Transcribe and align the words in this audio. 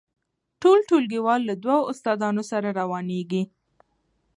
ټول 0.61 0.77
ټولګیوال 0.89 1.41
له 1.49 1.55
دوو 1.63 1.79
استادانو 1.91 2.43
سره 2.51 2.67
روانیږي. 2.79 3.43